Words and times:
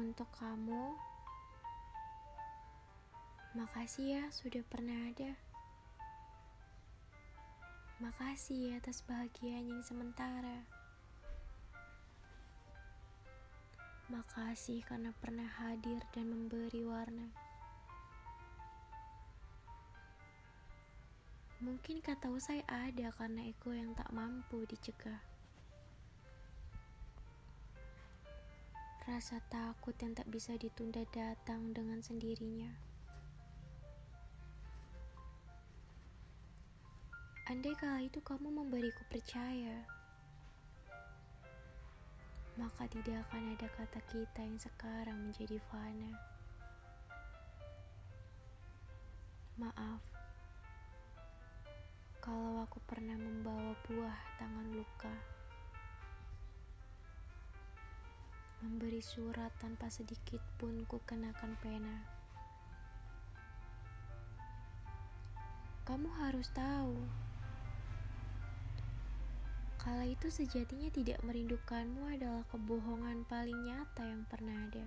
Untuk 0.00 0.32
kamu, 0.40 0.96
makasih 3.52 4.16
ya 4.16 4.24
sudah 4.32 4.64
pernah 4.64 4.96
ada. 5.12 5.36
Makasih 8.00 8.80
atas 8.80 9.04
bahagianya 9.04 9.76
yang 9.76 9.84
sementara. 9.84 10.64
Makasih 14.08 14.80
karena 14.88 15.12
pernah 15.20 15.44
hadir 15.60 16.00
dan 16.16 16.32
memberi 16.32 16.80
warna. 16.80 17.28
Mungkin 21.60 22.00
kata 22.00 22.32
usai 22.32 22.64
ada 22.64 23.12
karena 23.20 23.44
ego 23.44 23.76
yang 23.76 23.92
tak 23.92 24.08
mampu 24.16 24.64
dicegah. 24.64 25.20
Rasa 29.10 29.42
takut 29.50 29.90
yang 29.98 30.14
tak 30.14 30.30
bisa 30.30 30.54
ditunda 30.54 31.02
datang 31.10 31.74
dengan 31.74 31.98
sendirinya. 31.98 32.70
Andai 37.50 37.74
kala 37.74 38.06
itu 38.06 38.22
kamu 38.22 38.54
memberiku 38.54 39.02
percaya, 39.10 39.82
maka 42.54 42.86
tidak 42.86 43.26
akan 43.26 43.58
ada 43.58 43.66
kata 43.74 43.98
kita 44.14 44.46
yang 44.46 44.62
sekarang 44.62 45.18
menjadi 45.26 45.58
fana. 45.66 46.14
Maaf 49.58 49.98
kalau 52.22 52.62
aku 52.62 52.78
pernah 52.86 53.18
membawa 53.18 53.74
buah 53.90 54.18
tangan 54.38 54.70
luka. 54.70 55.29
Memberi 58.60 59.00
surat 59.00 59.48
tanpa 59.56 59.88
sedikit 59.88 60.44
pun 60.60 60.84
ku 60.84 61.00
kenakan 61.08 61.56
pena. 61.64 61.96
Kamu 65.88 66.12
harus 66.20 66.52
tahu, 66.52 66.92
kala 69.80 70.04
itu 70.04 70.28
sejatinya 70.28 70.92
tidak 70.92 71.24
merindukanmu 71.24 72.04
adalah 72.04 72.44
kebohongan 72.52 73.24
paling 73.24 73.56
nyata 73.64 74.04
yang 74.04 74.28
pernah 74.28 74.54
ada. 74.68 74.86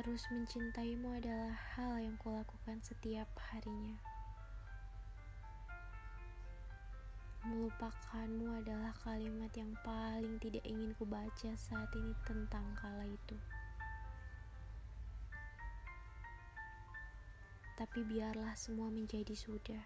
Terus 0.00 0.24
mencintaimu 0.32 1.12
adalah 1.12 1.52
hal 1.76 2.00
yang 2.00 2.16
kulakukan 2.16 2.80
setiap 2.80 3.28
harinya. 3.52 4.17
Melupakanmu 7.48 8.60
adalah 8.60 8.92
kalimat 9.00 9.48
yang 9.56 9.72
paling 9.80 10.36
tidak 10.38 10.60
ingin 10.68 10.92
kubaca 11.00 11.50
saat 11.56 11.90
ini 11.96 12.12
tentang 12.28 12.64
kala 12.76 13.08
itu. 13.08 13.36
Tapi 17.80 18.00
biarlah 18.04 18.52
semua 18.52 18.92
menjadi 18.92 19.32
sudah. 19.32 19.84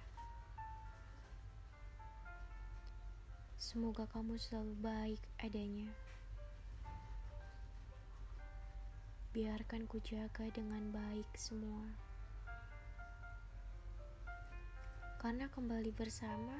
Semoga 3.54 4.10
kamu 4.10 4.34
selalu 4.36 4.74
baik 4.82 5.22
adanya. 5.38 5.94
biarkan 9.32 9.88
ku 9.88 9.96
jaga 10.04 10.44
dengan 10.52 10.92
baik 10.92 11.24
semua. 11.40 11.88
Karena 15.16 15.48
kembali 15.48 15.88
bersama 15.96 16.52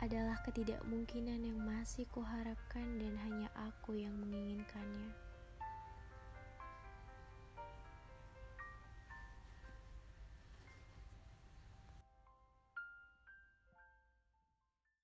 adalah 0.00 0.40
ketidakmungkinan 0.48 1.44
yang 1.44 1.60
masih 1.60 2.08
kuharapkan 2.08 2.96
dan 2.96 3.14
hanya 3.20 3.48
aku 3.52 4.00
yang 4.00 4.16
menginginkannya. 4.16 5.29